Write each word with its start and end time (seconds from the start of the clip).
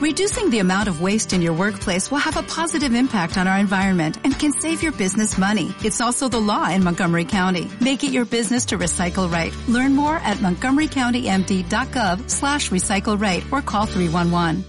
Reducing 0.00 0.48
the 0.48 0.60
amount 0.60 0.88
of 0.88 1.02
waste 1.02 1.34
in 1.34 1.42
your 1.42 1.52
workplace 1.52 2.10
will 2.10 2.24
have 2.24 2.38
a 2.38 2.42
positive 2.42 2.94
impact 2.94 3.36
on 3.36 3.46
our 3.46 3.58
environment 3.58 4.16
and 4.24 4.32
can 4.32 4.50
save 4.50 4.82
your 4.82 4.92
business 4.92 5.36
money. 5.36 5.74
It's 5.84 6.00
also 6.00 6.26
the 6.26 6.40
law 6.40 6.70
in 6.70 6.82
Montgomery 6.82 7.26
County. 7.26 7.68
Make 7.82 8.02
it 8.02 8.10
your 8.10 8.24
business 8.24 8.64
to 8.72 8.78
recycle 8.78 9.30
right. 9.30 9.52
Learn 9.68 9.94
more 9.94 10.16
at 10.24 10.38
montgomerycountymd.gov 10.38 12.30
slash 12.30 12.70
recycle 12.70 13.20
right 13.20 13.44
or 13.52 13.60
call 13.60 13.84
311. 13.84 14.64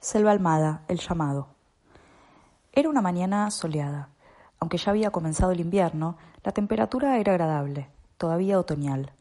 Selva 0.00 0.32
Almada, 0.32 0.82
El 0.88 0.98
llamado. 0.98 1.46
Era 2.72 2.88
una 2.88 3.00
mañana 3.00 3.48
soleada. 3.52 4.08
Aunque 4.58 4.78
ya 4.78 4.90
había 4.90 5.12
comenzado 5.12 5.52
el 5.52 5.60
invierno, 5.60 6.18
la 6.42 6.50
temperatura 6.50 7.16
era 7.18 7.30
agradable, 7.30 7.86
todavía 8.16 8.58
otoñal. 8.58 9.12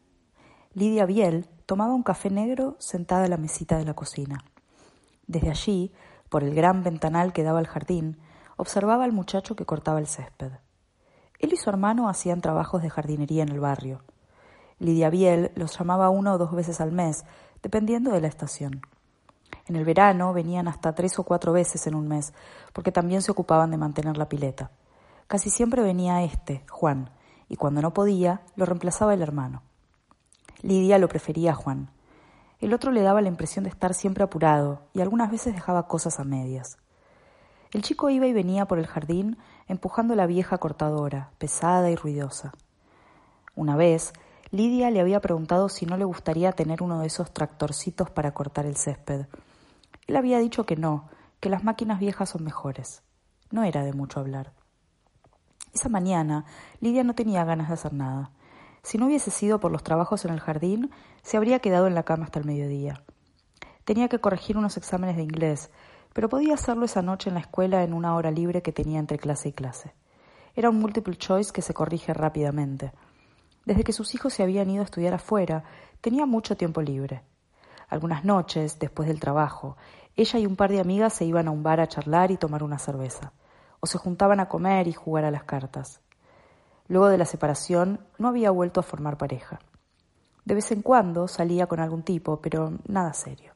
Lidia 0.73 1.05
Biel 1.05 1.45
tomaba 1.68 1.93
un 1.93 2.02
café 2.02 2.29
negro 2.29 2.77
sentada 2.79 3.25
en 3.25 3.31
la 3.31 3.38
mesita 3.38 3.77
de 3.77 3.83
la 3.83 3.93
cocina. 3.93 4.43
Desde 5.27 5.50
allí, 5.50 5.91
por 6.29 6.46
el 6.46 6.55
gran 6.55 6.82
ventanal 6.82 7.33
que 7.33 7.43
daba 7.43 7.60
al 7.60 7.68
jardín, 7.68 8.18
observaba 8.55 9.04
al 9.04 9.11
muchacho 9.11 9.57
que 9.57 9.65
cortaba 9.65 10.00
el 10.00 10.07
césped. 10.07 10.54
Él 11.39 11.51
y 11.51 11.57
su 11.57 11.69
hermano 11.69 12.07
hacían 12.07 12.39
trabajos 12.39 12.82
de 12.82 12.89
jardinería 12.89 13.43
en 13.43 13.50
el 13.50 13.60
barrio. 13.60 14.01
Lidia 14.79 15.10
Biel 15.10 15.51
los 15.55 15.77
llamaba 15.77 16.10
una 16.10 16.33
o 16.33 16.38
dos 16.38 16.54
veces 16.54 16.79
al 16.79 16.93
mes, 16.93 17.25
dependiendo 17.61 18.11
de 18.11 18.21
la 18.21 18.29
estación. 18.29 18.79
En 19.65 19.75
el 19.75 19.83
verano 19.83 20.32
venían 20.32 20.69
hasta 20.69 20.96
tres 20.96 21.19
o 21.19 21.24
cuatro 21.24 21.52
veces 21.52 21.86
en 21.86 21.96
un 21.96 22.07
mes, 22.07 22.33
porque 22.71 22.93
también 22.93 23.21
se 23.21 23.32
ocupaban 23.32 23.71
de 23.71 23.77
mantener 23.77 24.15
la 24.15 24.29
pileta. 24.29 24.71
Casi 25.27 25.49
siempre 25.49 25.82
venía 25.82 26.24
este, 26.24 26.63
Juan, 26.69 27.10
y 27.49 27.57
cuando 27.57 27.82
no 27.82 27.93
podía, 27.93 28.41
lo 28.55 28.65
reemplazaba 28.65 29.13
el 29.13 29.21
hermano. 29.21 29.63
Lidia 30.61 30.97
lo 30.97 31.07
prefería 31.07 31.52
a 31.52 31.56
Juan. 31.56 31.89
El 32.59 32.73
otro 32.73 32.92
le 32.92 33.02
daba 33.02 33.22
la 33.22 33.28
impresión 33.28 33.64
de 33.64 33.70
estar 33.70 33.94
siempre 33.94 34.23
apurado 34.23 34.81
y 34.94 35.02
algunas 35.02 35.30
veces 35.30 35.53
dejaba 35.53 35.88
cosas 35.88 36.20
a 36.20 36.23
medias. 36.23 36.78
El 37.72 37.83
chico 37.83 38.09
iba 38.09 38.25
y 38.25 38.33
venía 38.33 38.66
por 38.66 38.80
el 38.80 38.88
jardín 38.88 39.38
empujando 39.67 40.16
la 40.16 40.25
vieja 40.25 40.58
cortadora, 40.58 41.31
pesada 41.38 41.91
y 41.91 41.95
ruidosa. 41.95 42.53
Una 43.55 43.75
vez, 43.75 44.14
Lidia 44.52 44.89
le 44.89 45.02
había 45.02 45.19
preguntado 45.19 45.67
si 45.67 45.86
no 45.86 45.97
le 45.97 46.05
gustaría 46.05 46.53
tener 46.53 46.81
uno 46.81 46.99
de 46.99 47.08
esos 47.08 47.31
tractorcitos 47.31 48.09
para 48.09 48.33
cortar 48.33 48.66
el 48.66 48.77
césped. 48.77 49.25
Él 50.08 50.16
había 50.16 50.39
dicho 50.39 50.66
que 50.66 50.77
no, 50.77 51.09
que 51.39 51.49
las 51.49 51.64
máquinas 51.64 51.99
viejas 51.99 52.30
son 52.30 52.44
mejores. 52.44 53.03
No 53.52 53.64
era 53.64 53.83
de 53.83 53.94
mucho 53.94 54.19
hablar. 54.19 54.53
Esa 55.73 55.89
mañana, 55.89 56.45
Lidia 56.80 57.03
no 57.03 57.14
tenía 57.14 57.44
ganas 57.44 57.67
de 57.67 57.73
hacer 57.73 57.94
nada. 57.94 58.31
Si 58.88 58.97
no 58.97 59.07
hubiese 59.07 59.31
sido 59.31 59.59
por 59.59 59.69
los 59.69 59.83
trabajos 59.83 60.23
en 60.23 60.31
el 60.31 60.39
jardín, 60.39 60.91
se 61.21 61.35
habría 61.35 61.59
quedado 61.59 61.88
en 61.88 61.93
la 61.93 62.03
cama 62.03 62.23
hasta 62.23 62.39
el 62.39 62.45
mediodía. 62.45 63.03
Tenía 63.83 64.07
que 64.07 64.19
corregir 64.19 64.57
unos 64.57 64.77
exámenes 64.77 65.17
de 65.17 65.23
inglés, 65.23 65.71
pero 66.13 66.30
podía 66.30 66.53
hacerlo 66.53 66.85
esa 66.85 67.02
noche 67.02 67.30
en 67.30 67.33
la 67.33 67.41
escuela 67.41 67.83
en 67.83 67.93
una 67.93 68.15
hora 68.15 68.31
libre 68.31 68.61
que 68.61 68.71
tenía 68.71 68.99
entre 68.99 69.17
clase 69.17 69.49
y 69.49 69.52
clase. 69.52 69.93
Era 70.55 70.69
un 70.69 70.80
multiple 70.80 71.17
choice 71.17 71.52
que 71.52 71.61
se 71.61 71.73
corrige 71.73 72.13
rápidamente. 72.13 72.93
Desde 73.65 73.83
que 73.83 73.91
sus 73.91 74.15
hijos 74.15 74.33
se 74.33 74.43
habían 74.43 74.69
ido 74.69 74.83
a 74.83 74.85
estudiar 74.85 75.13
afuera, 75.13 75.65
tenía 75.99 76.25
mucho 76.25 76.55
tiempo 76.55 76.81
libre. 76.81 77.23
Algunas 77.89 78.23
noches, 78.23 78.80
después 78.80 79.09
del 79.09 79.19
trabajo, 79.19 79.75
ella 80.15 80.39
y 80.39 80.45
un 80.45 80.55
par 80.55 80.71
de 80.71 80.80
amigas 80.80 81.11
se 81.11 81.25
iban 81.25 81.49
a 81.49 81.52
un 81.52 81.61
bar 81.61 81.81
a 81.81 81.89
charlar 81.89 82.31
y 82.31 82.38
tomar 82.38 82.63
una 82.63 82.80
cerveza, 82.80 83.33
o 83.81 83.85
se 83.85 83.97
juntaban 83.97 84.39
a 84.39 84.47
comer 84.47 84.88
y 84.88 84.93
jugar 84.93 85.25
a 85.25 85.31
las 85.31 85.43
cartas. 85.43 85.99
Luego 86.88 87.07
de 87.07 87.17
la 87.17 87.25
separación 87.25 87.99
no 88.17 88.30
había 88.30 88.52
vuelto 88.52 88.80
a 88.80 88.83
formar 88.83 89.17
pareja. 89.17 89.59
De 90.45 90.55
vez 90.55 90.71
en 90.71 90.81
cuando 90.81 91.27
salía 91.27 91.67
con 91.67 91.80
algún 91.80 92.03
tipo, 92.03 92.39
pero 92.41 92.73
nada 92.88 93.13
serio. 93.13 93.53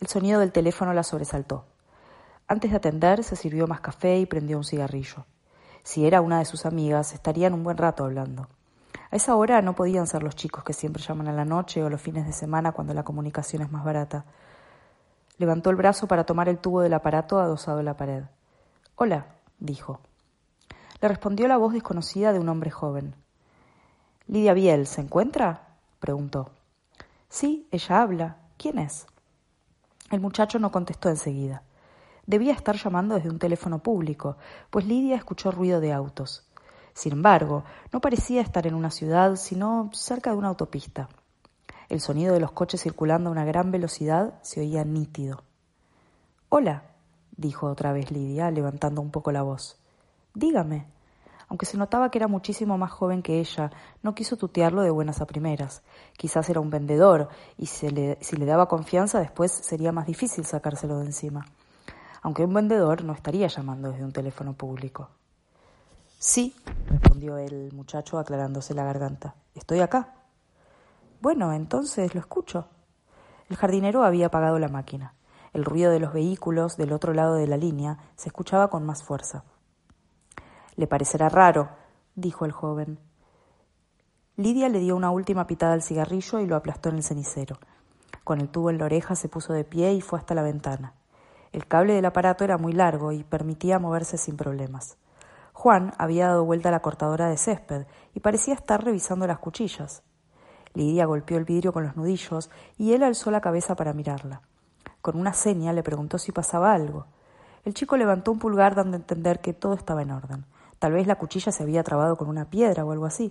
El 0.00 0.08
sonido 0.08 0.40
del 0.40 0.52
teléfono 0.52 0.92
la 0.92 1.02
sobresaltó. 1.02 1.64
Antes 2.46 2.70
de 2.70 2.76
atender, 2.76 3.24
se 3.24 3.36
sirvió 3.36 3.66
más 3.66 3.80
café 3.80 4.18
y 4.18 4.26
prendió 4.26 4.58
un 4.58 4.64
cigarrillo. 4.64 5.24
Si 5.82 6.06
era 6.06 6.20
una 6.20 6.38
de 6.38 6.44
sus 6.44 6.66
amigas, 6.66 7.14
estarían 7.14 7.54
un 7.54 7.64
buen 7.64 7.76
rato 7.76 8.04
hablando. 8.04 8.48
A 9.10 9.16
esa 9.16 9.34
hora 9.36 9.62
no 9.62 9.74
podían 9.74 10.06
ser 10.06 10.22
los 10.22 10.36
chicos 10.36 10.64
que 10.64 10.72
siempre 10.72 11.02
llaman 11.02 11.28
a 11.28 11.32
la 11.32 11.44
noche 11.44 11.82
o 11.82 11.90
los 11.90 12.00
fines 12.00 12.26
de 12.26 12.32
semana 12.32 12.72
cuando 12.72 12.94
la 12.94 13.02
comunicación 13.02 13.62
es 13.62 13.70
más 13.70 13.84
barata. 13.84 14.24
Levantó 15.38 15.70
el 15.70 15.76
brazo 15.76 16.06
para 16.06 16.24
tomar 16.24 16.48
el 16.48 16.58
tubo 16.58 16.80
del 16.82 16.92
aparato 16.92 17.40
adosado 17.40 17.80
en 17.80 17.86
la 17.86 17.96
pared. 17.96 18.24
Hola, 18.96 19.26
dijo. 19.58 20.00
Le 21.00 21.08
respondió 21.08 21.48
la 21.48 21.56
voz 21.56 21.72
desconocida 21.72 22.32
de 22.32 22.38
un 22.38 22.48
hombre 22.48 22.70
joven. 22.70 23.14
Lidia 24.26 24.52
Biel, 24.52 24.86
¿se 24.86 25.00
encuentra? 25.00 25.68
preguntó. 25.98 26.50
Sí, 27.28 27.66
ella 27.70 28.02
habla. 28.02 28.36
¿Quién 28.58 28.78
es? 28.78 29.06
El 30.10 30.20
muchacho 30.20 30.58
no 30.58 30.70
contestó 30.70 31.08
enseguida. 31.08 31.62
Debía 32.26 32.52
estar 32.52 32.76
llamando 32.76 33.14
desde 33.14 33.30
un 33.30 33.38
teléfono 33.38 33.78
público, 33.78 34.36
pues 34.68 34.84
Lidia 34.84 35.16
escuchó 35.16 35.50
ruido 35.50 35.80
de 35.80 35.92
autos. 35.92 36.46
Sin 36.92 37.12
embargo, 37.12 37.64
no 37.92 38.00
parecía 38.00 38.42
estar 38.42 38.66
en 38.66 38.74
una 38.74 38.90
ciudad, 38.90 39.36
sino 39.36 39.90
cerca 39.94 40.30
de 40.30 40.36
una 40.36 40.48
autopista. 40.48 41.08
El 41.88 42.00
sonido 42.00 42.34
de 42.34 42.40
los 42.40 42.52
coches 42.52 42.82
circulando 42.82 43.30
a 43.30 43.32
una 43.32 43.44
gran 43.44 43.70
velocidad 43.70 44.34
se 44.42 44.60
oía 44.60 44.84
nítido. 44.84 45.42
Hola, 46.50 46.82
dijo 47.36 47.66
otra 47.68 47.92
vez 47.92 48.10
Lidia, 48.10 48.50
levantando 48.50 49.00
un 49.00 49.10
poco 49.10 49.32
la 49.32 49.42
voz. 49.42 49.80
Dígame. 50.34 50.86
Aunque 51.50 51.66
se 51.66 51.76
notaba 51.76 52.10
que 52.10 52.18
era 52.18 52.28
muchísimo 52.28 52.78
más 52.78 52.92
joven 52.92 53.22
que 53.22 53.40
ella, 53.40 53.72
no 54.04 54.14
quiso 54.14 54.36
tutearlo 54.36 54.82
de 54.82 54.90
buenas 54.90 55.20
a 55.20 55.26
primeras. 55.26 55.82
Quizás 56.16 56.48
era 56.48 56.60
un 56.60 56.70
vendedor, 56.70 57.28
y 57.58 57.66
si 57.66 57.90
le, 57.90 58.46
daba 58.46 58.68
confianza 58.68 59.18
después 59.18 59.50
sería 59.50 59.90
más 59.90 60.06
difícil 60.06 60.44
sacárselo 60.44 61.00
de 61.00 61.06
encima. 61.06 61.44
Aunque 62.22 62.44
un 62.44 62.54
vendedor 62.54 63.02
no 63.02 63.12
estaría 63.12 63.48
llamando 63.48 63.90
desde 63.90 64.04
un 64.04 64.12
teléfono 64.12 64.52
público. 64.52 65.08
Sí, 66.20 66.54
respondió 66.86 67.36
el 67.36 67.72
muchacho 67.72 68.20
aclarándose 68.20 68.72
la 68.72 68.84
garganta. 68.84 69.34
Estoy 69.56 69.80
acá. 69.80 70.14
Bueno, 71.20 71.52
entonces 71.52 72.14
lo 72.14 72.20
escucho. 72.20 72.68
El 73.48 73.56
jardinero 73.56 74.04
había 74.04 74.26
apagado 74.26 74.60
la 74.60 74.68
máquina. 74.68 75.14
El 75.52 75.64
ruido 75.64 75.90
de 75.90 75.98
los 75.98 76.12
vehículos 76.12 76.76
del 76.76 76.92
otro 76.92 77.12
lado 77.12 77.34
de 77.34 77.48
la 77.48 77.56
línea 77.56 77.98
se 78.14 78.28
escuchaba 78.28 78.70
con 78.70 78.86
más 78.86 79.02
fuerza. 79.02 79.42
Le 80.80 80.86
parecerá 80.86 81.28
raro, 81.28 81.68
dijo 82.14 82.46
el 82.46 82.52
joven. 82.52 82.98
Lidia 84.38 84.70
le 84.70 84.78
dio 84.78 84.96
una 84.96 85.10
última 85.10 85.46
pitada 85.46 85.74
al 85.74 85.82
cigarrillo 85.82 86.40
y 86.40 86.46
lo 86.46 86.56
aplastó 86.56 86.88
en 86.88 86.94
el 86.94 87.02
cenicero. 87.02 87.58
Con 88.24 88.40
el 88.40 88.48
tubo 88.48 88.70
en 88.70 88.78
la 88.78 88.86
oreja 88.86 89.14
se 89.14 89.28
puso 89.28 89.52
de 89.52 89.64
pie 89.64 89.92
y 89.92 90.00
fue 90.00 90.18
hasta 90.18 90.34
la 90.34 90.40
ventana. 90.40 90.94
El 91.52 91.66
cable 91.66 91.92
del 91.92 92.06
aparato 92.06 92.44
era 92.44 92.56
muy 92.56 92.72
largo 92.72 93.12
y 93.12 93.24
permitía 93.24 93.78
moverse 93.78 94.16
sin 94.16 94.38
problemas. 94.38 94.96
Juan 95.52 95.92
había 95.98 96.28
dado 96.28 96.46
vuelta 96.46 96.70
a 96.70 96.72
la 96.72 96.80
cortadora 96.80 97.28
de 97.28 97.36
césped 97.36 97.84
y 98.14 98.20
parecía 98.20 98.54
estar 98.54 98.82
revisando 98.82 99.26
las 99.26 99.38
cuchillas. 99.38 100.02
Lidia 100.72 101.04
golpeó 101.04 101.36
el 101.36 101.44
vidrio 101.44 101.74
con 101.74 101.84
los 101.84 101.94
nudillos 101.94 102.48
y 102.78 102.94
él 102.94 103.02
alzó 103.02 103.30
la 103.30 103.42
cabeza 103.42 103.76
para 103.76 103.92
mirarla. 103.92 104.40
Con 105.02 105.20
una 105.20 105.34
seña 105.34 105.74
le 105.74 105.82
preguntó 105.82 106.16
si 106.16 106.32
pasaba 106.32 106.72
algo. 106.72 107.04
El 107.66 107.74
chico 107.74 107.98
levantó 107.98 108.32
un 108.32 108.38
pulgar 108.38 108.74
dando 108.74 108.96
a 108.96 109.00
entender 109.00 109.42
que 109.42 109.52
todo 109.52 109.74
estaba 109.74 110.00
en 110.00 110.12
orden. 110.12 110.46
Tal 110.80 110.92
vez 110.92 111.06
la 111.06 111.16
cuchilla 111.16 111.52
se 111.52 111.62
había 111.62 111.84
trabado 111.84 112.16
con 112.16 112.28
una 112.28 112.48
piedra 112.48 112.86
o 112.86 112.90
algo 112.90 113.04
así. 113.04 113.30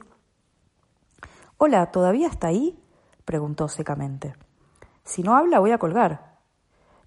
Hola, 1.57 1.91
¿todavía 1.91 2.27
está 2.27 2.47
ahí? 2.47 2.79
preguntó 3.25 3.67
secamente. 3.67 4.35
Si 5.03 5.23
no 5.23 5.35
habla, 5.35 5.59
voy 5.59 5.71
a 5.71 5.79
colgar. 5.79 6.37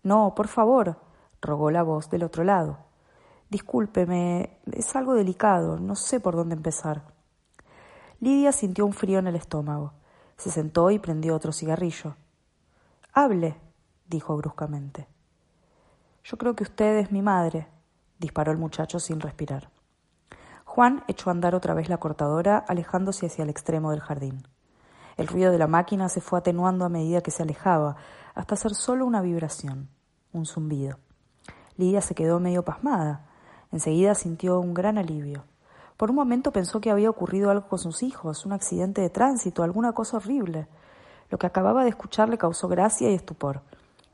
No, 0.03 0.35
por 0.35 0.49
favor, 0.49 0.97
rogó 1.41 1.71
la 1.71 1.85
voz 1.85 2.11
del 2.11 2.25
otro 2.25 2.43
lado. 2.43 2.79
Discúlpeme, 3.51 4.59
es 4.73 4.97
algo 4.97 5.15
delicado, 5.15 5.79
no 5.79 5.95
sé 5.95 6.19
por 6.19 6.35
dónde 6.35 6.57
empezar. 6.57 7.05
Lidia 8.19 8.51
sintió 8.51 8.85
un 8.85 8.95
frío 8.95 9.21
en 9.21 9.29
el 9.29 9.37
estómago. 9.37 9.93
Se 10.37 10.51
sentó 10.51 10.91
y 10.91 10.99
prendió 10.99 11.37
otro 11.37 11.53
cigarrillo. 11.53 12.17
Hable, 13.13 13.61
dijo 14.09 14.37
bruscamente. 14.37 15.07
Yo 16.25 16.37
creo 16.37 16.57
que 16.57 16.65
usted 16.65 16.99
es 16.99 17.13
mi 17.13 17.23
madre, 17.23 17.69
disparó 18.19 18.51
el 18.51 18.59
muchacho 18.59 18.99
sin 18.99 19.21
respirar. 19.21 19.72
Juan 20.75 21.05
echó 21.07 21.29
a 21.29 21.33
andar 21.33 21.55
otra 21.55 21.75
vez 21.75 21.91
la 21.91 21.99
cortadora, 21.99 22.57
alejándose 22.57 23.27
hacia 23.27 23.43
el 23.43 23.51
extremo 23.51 23.91
del 23.91 24.01
jardín. 24.01 24.49
El 25.19 25.29
ruido 25.29 25.53
de 25.53 25.59
la 25.59 25.67
máquina 25.67 26.09
se 26.09 26.23
fue 26.23 26.39
atenuando 26.39 26.87
a 26.87 26.89
medida 26.89 27.21
que 27.21 27.31
se 27.31 27.43
alejaba, 27.43 27.97
hasta 28.35 28.57
ser 28.57 28.75
solo 28.75 29.05
una 29.05 29.21
vibración, 29.21 29.91
un 30.33 30.47
zumbido. 30.47 30.99
Lidia 31.77 32.01
se 32.01 32.15
quedó 32.15 32.41
medio 32.41 32.65
pasmada. 32.65 33.27
Enseguida 33.71 34.15
sintió 34.15 34.61
un 34.61 34.73
gran 34.73 34.97
alivio. 34.97 35.45
Por 35.99 36.09
un 36.09 36.17
momento 36.17 36.53
pensó 36.53 36.81
que 36.81 36.91
había 36.91 37.11
ocurrido 37.11 37.51
algo 37.51 37.69
con 37.69 37.79
sus 37.79 38.03
hijos, 38.03 38.47
un 38.47 38.53
accidente 38.53 39.03
de 39.03 39.11
tránsito, 39.11 39.63
alguna 39.63 39.93
cosa 39.93 40.17
horrible. 40.17 40.69
Lo 41.29 41.37
que 41.37 41.47
acababa 41.47 41.83
de 41.83 41.91
escuchar 41.91 42.31
le 42.31 42.39
causó 42.39 42.67
gracia 42.69 43.11
y 43.11 43.15
estupor. 43.15 43.61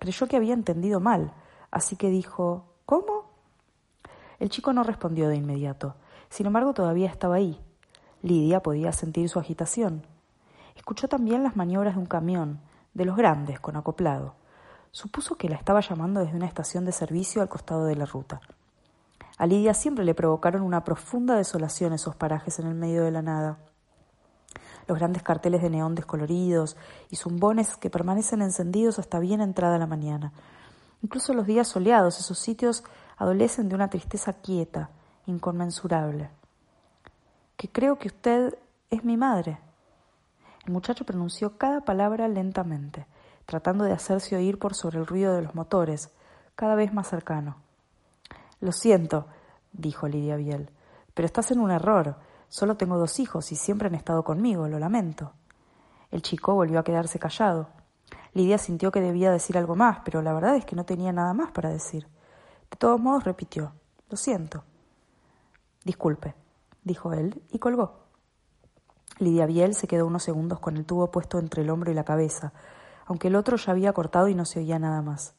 Creyó 0.00 0.26
que 0.26 0.36
había 0.36 0.54
entendido 0.54 0.98
mal, 0.98 1.32
así 1.70 1.94
que 1.94 2.10
dijo 2.10 2.64
¿Cómo? 2.84 3.30
El 4.40 4.50
chico 4.50 4.72
no 4.72 4.82
respondió 4.82 5.28
de 5.28 5.36
inmediato. 5.36 5.94
Sin 6.30 6.46
embargo, 6.46 6.74
todavía 6.74 7.08
estaba 7.08 7.36
ahí. 7.36 7.60
Lidia 8.22 8.60
podía 8.60 8.92
sentir 8.92 9.28
su 9.28 9.38
agitación. 9.38 10.02
Escuchó 10.76 11.08
también 11.08 11.42
las 11.42 11.56
maniobras 11.56 11.94
de 11.94 12.00
un 12.00 12.06
camión, 12.06 12.60
de 12.94 13.04
los 13.04 13.16
grandes, 13.16 13.60
con 13.60 13.76
acoplado. 13.76 14.34
Supuso 14.90 15.36
que 15.36 15.48
la 15.48 15.56
estaba 15.56 15.80
llamando 15.80 16.20
desde 16.20 16.36
una 16.36 16.46
estación 16.46 16.84
de 16.84 16.92
servicio 16.92 17.42
al 17.42 17.48
costado 17.48 17.84
de 17.84 17.96
la 17.96 18.06
ruta. 18.06 18.40
A 19.36 19.46
Lidia 19.46 19.72
siempre 19.74 20.04
le 20.04 20.14
provocaron 20.14 20.62
una 20.62 20.82
profunda 20.82 21.36
desolación 21.36 21.92
esos 21.92 22.16
parajes 22.16 22.58
en 22.58 22.66
el 22.66 22.74
medio 22.74 23.04
de 23.04 23.12
la 23.12 23.22
nada. 23.22 23.58
Los 24.88 24.98
grandes 24.98 25.22
carteles 25.22 25.62
de 25.62 25.70
neón 25.70 25.94
descoloridos 25.94 26.76
y 27.10 27.16
zumbones 27.16 27.76
que 27.76 27.90
permanecen 27.90 28.42
encendidos 28.42 28.98
hasta 28.98 29.20
bien 29.20 29.40
entrada 29.40 29.78
la 29.78 29.86
mañana. 29.86 30.32
Incluso 31.02 31.34
los 31.34 31.46
días 31.46 31.68
soleados, 31.68 32.18
esos 32.18 32.38
sitios 32.38 32.82
adolecen 33.16 33.68
de 33.68 33.76
una 33.76 33.90
tristeza 33.90 34.32
quieta, 34.32 34.90
inconmensurable. 35.28 36.30
Que 37.56 37.68
creo 37.68 37.98
que 37.98 38.08
usted 38.08 38.58
es 38.90 39.04
mi 39.04 39.16
madre. 39.16 39.58
El 40.66 40.72
muchacho 40.72 41.04
pronunció 41.04 41.56
cada 41.56 41.82
palabra 41.82 42.28
lentamente, 42.28 43.06
tratando 43.46 43.84
de 43.84 43.92
hacerse 43.92 44.36
oír 44.36 44.58
por 44.58 44.74
sobre 44.74 44.98
el 44.98 45.06
ruido 45.06 45.34
de 45.34 45.42
los 45.42 45.54
motores, 45.54 46.10
cada 46.54 46.74
vez 46.74 46.92
más 46.92 47.08
cercano. 47.08 47.56
Lo 48.60 48.72
siento, 48.72 49.26
dijo 49.72 50.08
Lidia 50.08 50.36
Biel, 50.36 50.70
pero 51.14 51.26
estás 51.26 51.50
en 51.50 51.60
un 51.60 51.70
error. 51.70 52.16
Solo 52.48 52.76
tengo 52.76 52.98
dos 52.98 53.20
hijos 53.20 53.52
y 53.52 53.56
siempre 53.56 53.88
han 53.88 53.94
estado 53.94 54.24
conmigo, 54.24 54.68
lo 54.68 54.78
lamento. 54.78 55.32
El 56.10 56.22
chico 56.22 56.54
volvió 56.54 56.80
a 56.80 56.84
quedarse 56.84 57.18
callado. 57.18 57.68
Lidia 58.32 58.58
sintió 58.58 58.90
que 58.90 59.00
debía 59.00 59.30
decir 59.30 59.58
algo 59.58 59.76
más, 59.76 60.00
pero 60.04 60.22
la 60.22 60.32
verdad 60.32 60.56
es 60.56 60.64
que 60.64 60.76
no 60.76 60.84
tenía 60.84 61.12
nada 61.12 61.34
más 61.34 61.50
para 61.52 61.70
decir. 61.70 62.08
De 62.70 62.76
todos 62.76 63.00
modos 63.00 63.24
repitió 63.24 63.72
Lo 64.10 64.16
siento. 64.16 64.64
Disculpe, 65.88 66.34
dijo 66.84 67.14
él 67.14 67.42
y 67.50 67.58
colgó. 67.58 68.00
Lidia 69.20 69.46
Biel 69.46 69.74
se 69.74 69.88
quedó 69.88 70.06
unos 70.06 70.22
segundos 70.22 70.60
con 70.60 70.76
el 70.76 70.84
tubo 70.84 71.10
puesto 71.10 71.38
entre 71.38 71.62
el 71.62 71.70
hombro 71.70 71.90
y 71.90 71.94
la 71.94 72.04
cabeza, 72.04 72.52
aunque 73.06 73.28
el 73.28 73.36
otro 73.36 73.56
ya 73.56 73.72
había 73.72 73.94
cortado 73.94 74.28
y 74.28 74.34
no 74.34 74.44
se 74.44 74.58
oía 74.58 74.78
nada 74.78 75.00
más. 75.00 75.32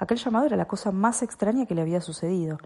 Aquel 0.00 0.18
llamado 0.18 0.46
era 0.46 0.56
la 0.56 0.66
cosa 0.66 0.90
más 0.90 1.22
extraña 1.22 1.66
que 1.66 1.76
le 1.76 1.82
había 1.82 2.00
sucedido. 2.00 2.58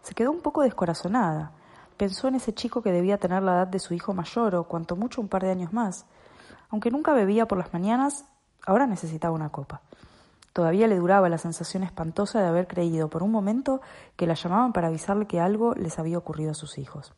Se 0.00 0.14
quedó 0.14 0.30
un 0.30 0.40
poco 0.40 0.62
descorazonada. 0.62 1.52
Pensó 1.98 2.28
en 2.28 2.36
ese 2.36 2.54
chico 2.54 2.80
que 2.80 2.92
debía 2.92 3.18
tener 3.18 3.42
la 3.42 3.52
edad 3.52 3.66
de 3.66 3.78
su 3.78 3.92
hijo 3.92 4.14
mayor 4.14 4.54
o 4.54 4.64
cuanto 4.64 4.96
mucho 4.96 5.20
un 5.20 5.28
par 5.28 5.42
de 5.42 5.50
años 5.50 5.74
más. 5.74 6.06
Aunque 6.70 6.90
nunca 6.90 7.12
bebía 7.12 7.46
por 7.46 7.58
las 7.58 7.74
mañanas, 7.74 8.24
ahora 8.64 8.86
necesitaba 8.86 9.34
una 9.34 9.50
copa. 9.50 9.82
Todavía 10.58 10.88
le 10.88 10.96
duraba 10.96 11.28
la 11.28 11.38
sensación 11.38 11.84
espantosa 11.84 12.40
de 12.40 12.48
haber 12.48 12.66
creído 12.66 13.08
por 13.08 13.22
un 13.22 13.30
momento 13.30 13.80
que 14.16 14.26
la 14.26 14.34
llamaban 14.34 14.72
para 14.72 14.88
avisarle 14.88 15.28
que 15.28 15.38
algo 15.38 15.72
les 15.76 16.00
había 16.00 16.18
ocurrido 16.18 16.50
a 16.50 16.54
sus 16.54 16.78
hijos. 16.78 17.14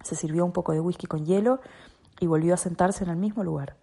Se 0.00 0.14
sirvió 0.14 0.44
un 0.44 0.52
poco 0.52 0.70
de 0.70 0.78
whisky 0.78 1.08
con 1.08 1.26
hielo 1.26 1.58
y 2.20 2.28
volvió 2.28 2.54
a 2.54 2.56
sentarse 2.56 3.02
en 3.02 3.10
el 3.10 3.16
mismo 3.16 3.42
lugar. 3.42 3.78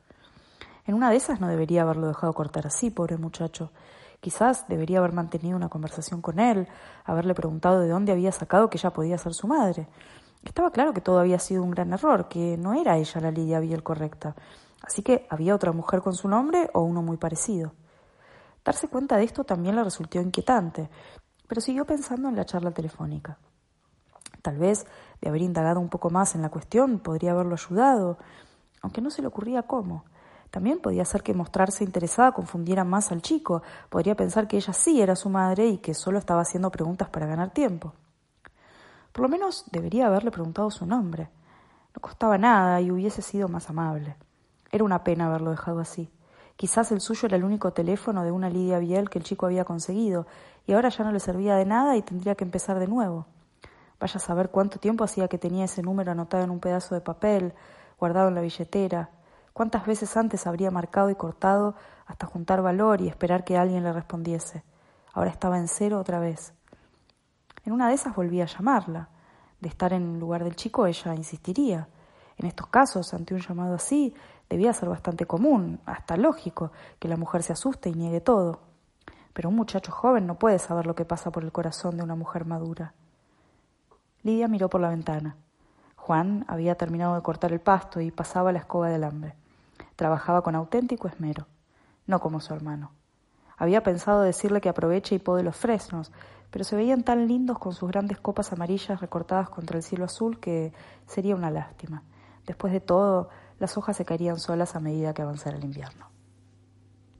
En 0.85 0.95
una 0.95 1.09
de 1.09 1.17
esas 1.17 1.41
no 1.41 1.49
debería 1.49 1.81
haberlo 1.81 2.07
dejado 2.07 2.31
cortar 2.31 2.65
así, 2.67 2.89
pobre 2.89 3.17
muchacho. 3.17 3.73
Quizás 4.21 4.65
debería 4.69 4.99
haber 4.99 5.11
mantenido 5.11 5.57
una 5.57 5.67
conversación 5.67 6.21
con 6.21 6.39
él, 6.39 6.69
haberle 7.03 7.33
preguntado 7.33 7.81
de 7.81 7.89
dónde 7.89 8.13
había 8.13 8.31
sacado 8.31 8.69
que 8.69 8.77
ella 8.77 8.93
podía 8.93 9.17
ser 9.17 9.33
su 9.33 9.47
madre. 9.47 9.89
Estaba 10.45 10.71
claro 10.71 10.93
que 10.93 11.01
todo 11.01 11.19
había 11.19 11.39
sido 11.39 11.63
un 11.63 11.71
gran 11.71 11.91
error, 11.91 12.29
que 12.29 12.55
no 12.55 12.75
era 12.75 12.95
ella 12.95 13.19
la 13.19 13.31
Lidia 13.31 13.59
Biel 13.59 13.83
correcta. 13.83 14.37
Así 14.81 15.03
que 15.03 15.27
había 15.29 15.53
otra 15.53 15.73
mujer 15.73 16.01
con 16.01 16.13
su 16.13 16.29
nombre 16.29 16.69
o 16.73 16.79
uno 16.79 17.01
muy 17.01 17.17
parecido. 17.17 17.73
Darse 18.63 18.87
cuenta 18.87 19.17
de 19.17 19.23
esto 19.23 19.43
también 19.43 19.75
le 19.75 19.83
resultó 19.83 20.19
inquietante, 20.19 20.89
pero 21.47 21.61
siguió 21.61 21.85
pensando 21.85 22.29
en 22.29 22.35
la 22.35 22.45
charla 22.45 22.71
telefónica. 22.71 23.37
Tal 24.41 24.57
vez, 24.57 24.85
de 25.21 25.29
haber 25.29 25.41
indagado 25.41 25.79
un 25.79 25.89
poco 25.89 26.09
más 26.09 26.35
en 26.35 26.41
la 26.41 26.49
cuestión, 26.49 26.99
podría 26.99 27.31
haberlo 27.31 27.53
ayudado, 27.53 28.17
aunque 28.81 29.01
no 29.01 29.09
se 29.09 29.21
le 29.21 29.27
ocurría 29.27 29.63
cómo. 29.63 30.05
También 30.49 30.79
podía 30.79 31.05
ser 31.05 31.23
que 31.23 31.33
mostrarse 31.33 31.83
interesada 31.83 32.33
confundiera 32.33 32.83
más 32.83 33.11
al 33.11 33.21
chico. 33.21 33.63
Podría 33.89 34.15
pensar 34.15 34.47
que 34.47 34.57
ella 34.57 34.73
sí 34.73 35.01
era 35.01 35.15
su 35.15 35.29
madre 35.29 35.67
y 35.67 35.77
que 35.77 35.93
solo 35.93 36.19
estaba 36.19 36.41
haciendo 36.41 36.69
preguntas 36.71 37.09
para 37.09 37.25
ganar 37.25 37.51
tiempo. 37.51 37.93
Por 39.13 39.23
lo 39.23 39.29
menos 39.29 39.65
debería 39.71 40.07
haberle 40.07 40.29
preguntado 40.31 40.69
su 40.69 40.85
nombre. 40.85 41.29
No 41.95 42.01
costaba 42.01 42.37
nada 42.37 42.81
y 42.81 42.91
hubiese 42.91 43.21
sido 43.21 43.47
más 43.47 43.69
amable. 43.69 44.17
Era 44.71 44.83
una 44.83 45.03
pena 45.03 45.27
haberlo 45.27 45.51
dejado 45.51 45.79
así. 45.79 46.11
Quizás 46.61 46.91
el 46.91 47.01
suyo 47.01 47.25
era 47.25 47.37
el 47.37 47.43
único 47.43 47.73
teléfono 47.73 48.23
de 48.23 48.31
una 48.31 48.47
Lidia 48.47 48.77
Biel 48.77 49.09
que 49.09 49.17
el 49.17 49.25
chico 49.25 49.47
había 49.47 49.65
conseguido, 49.65 50.27
y 50.67 50.73
ahora 50.73 50.89
ya 50.89 51.03
no 51.03 51.11
le 51.11 51.19
servía 51.19 51.55
de 51.55 51.65
nada 51.65 51.97
y 51.97 52.03
tendría 52.03 52.35
que 52.35 52.43
empezar 52.43 52.77
de 52.77 52.85
nuevo. 52.85 53.25
Vaya 53.99 54.17
a 54.17 54.19
saber 54.19 54.51
cuánto 54.51 54.77
tiempo 54.77 55.03
hacía 55.03 55.27
que 55.27 55.39
tenía 55.39 55.65
ese 55.65 55.81
número 55.81 56.11
anotado 56.11 56.43
en 56.43 56.51
un 56.51 56.59
pedazo 56.59 56.93
de 56.93 57.01
papel, 57.01 57.55
guardado 57.99 58.27
en 58.27 58.35
la 58.35 58.41
billetera, 58.41 59.09
¿Cuántas 59.53 59.87
veces 59.87 60.15
antes 60.15 60.45
habría 60.45 60.69
marcado 60.69 61.09
y 61.09 61.15
cortado 61.15 61.73
hasta 62.05 62.27
juntar 62.27 62.61
valor 62.61 63.01
y 63.01 63.07
esperar 63.07 63.43
que 63.43 63.57
alguien 63.57 63.83
le 63.83 63.91
respondiese? 63.91 64.63
Ahora 65.13 65.31
estaba 65.31 65.57
en 65.57 65.67
cero 65.67 65.99
otra 65.99 66.19
vez. 66.19 66.53
En 67.65 67.73
una 67.73 67.87
de 67.87 67.95
esas 67.95 68.15
volvía 68.15 68.43
a 68.43 68.47
llamarla. 68.47 69.09
De 69.59 69.67
estar 69.67 69.93
en 69.93 70.19
lugar 70.19 70.43
del 70.43 70.55
chico, 70.55 70.85
ella 70.85 71.15
insistiría. 71.15 71.87
En 72.37 72.45
estos 72.45 72.67
casos, 72.67 73.15
ante 73.15 73.33
un 73.33 73.41
llamado 73.41 73.73
así, 73.73 74.13
debía 74.51 74.73
ser 74.73 74.89
bastante 74.89 75.25
común, 75.25 75.79
hasta 75.85 76.17
lógico, 76.17 76.73
que 76.99 77.07
la 77.07 77.15
mujer 77.15 77.41
se 77.41 77.53
asuste 77.53 77.89
y 77.89 77.93
niegue 77.93 78.19
todo. 78.19 78.59
Pero 79.31 79.47
un 79.47 79.55
muchacho 79.55 79.93
joven 79.93 80.27
no 80.27 80.35
puede 80.35 80.59
saber 80.59 80.85
lo 80.85 80.93
que 80.93 81.05
pasa 81.05 81.31
por 81.31 81.45
el 81.45 81.53
corazón 81.53 81.95
de 81.95 82.03
una 82.03 82.15
mujer 82.15 82.43
madura. 82.43 82.93
Lidia 84.23 84.49
miró 84.49 84.69
por 84.69 84.81
la 84.81 84.89
ventana. 84.89 85.37
Juan 85.95 86.43
había 86.49 86.75
terminado 86.75 87.15
de 87.15 87.21
cortar 87.21 87.53
el 87.53 87.61
pasto 87.61 88.01
y 88.01 88.11
pasaba 88.11 88.51
la 88.51 88.59
escoba 88.59 88.89
del 88.89 89.05
hambre. 89.05 89.35
Trabajaba 89.95 90.41
con 90.41 90.53
auténtico 90.55 91.07
esmero, 91.07 91.47
no 92.05 92.19
como 92.19 92.41
su 92.41 92.53
hermano. 92.53 92.91
Había 93.55 93.83
pensado 93.83 94.21
decirle 94.21 94.59
que 94.59 94.67
aproveche 94.67 95.15
y 95.15 95.19
pode 95.19 95.43
los 95.43 95.55
fresnos, 95.55 96.11
pero 96.49 96.65
se 96.65 96.75
veían 96.75 97.03
tan 97.03 97.25
lindos 97.25 97.57
con 97.57 97.71
sus 97.71 97.89
grandes 97.89 98.19
copas 98.19 98.51
amarillas 98.51 98.99
recortadas 98.99 99.49
contra 99.49 99.77
el 99.77 99.83
cielo 99.83 100.03
azul 100.03 100.41
que 100.41 100.73
sería 101.07 101.37
una 101.37 101.51
lástima. 101.51 102.03
Después 102.45 102.73
de 102.73 102.81
todo, 102.81 103.29
las 103.61 103.77
hojas 103.77 103.95
se 103.95 104.05
caerían 104.05 104.39
solas 104.39 104.75
a 104.75 104.79
medida 104.79 105.13
que 105.13 105.21
avanzara 105.21 105.55
el 105.55 105.63
invierno. 105.63 106.10